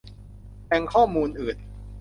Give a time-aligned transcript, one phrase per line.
[0.67, 1.57] แหล่งข้อมูลอื่น